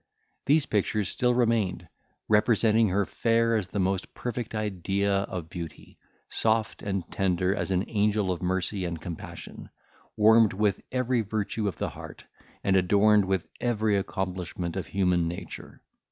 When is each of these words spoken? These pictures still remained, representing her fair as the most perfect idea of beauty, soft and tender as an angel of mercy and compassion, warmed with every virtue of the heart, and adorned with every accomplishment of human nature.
These 0.47 0.65
pictures 0.65 1.09
still 1.09 1.35
remained, 1.35 1.87
representing 2.27 2.89
her 2.89 3.05
fair 3.05 3.55
as 3.55 3.67
the 3.67 3.77
most 3.77 4.11
perfect 4.15 4.55
idea 4.55 5.11
of 5.13 5.47
beauty, 5.47 5.99
soft 6.27 6.81
and 6.81 7.03
tender 7.11 7.53
as 7.53 7.69
an 7.69 7.85
angel 7.87 8.31
of 8.31 8.41
mercy 8.41 8.83
and 8.83 8.99
compassion, 8.99 9.69
warmed 10.17 10.53
with 10.53 10.81
every 10.91 11.21
virtue 11.21 11.67
of 11.67 11.77
the 11.77 11.89
heart, 11.89 12.23
and 12.63 12.75
adorned 12.75 13.25
with 13.25 13.45
every 13.59 13.95
accomplishment 13.95 14.75
of 14.75 14.87
human 14.87 15.27
nature. 15.27 15.83